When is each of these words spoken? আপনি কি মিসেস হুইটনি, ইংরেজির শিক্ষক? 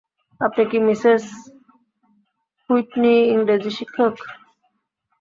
আপনি 0.41 0.63
কি 0.71 0.77
মিসেস 0.87 1.23
হুইটনি, 2.69 3.15
ইংরেজির 3.33 3.75
শিক্ষক? 3.77 4.13